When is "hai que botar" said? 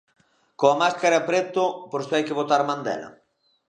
2.15-2.61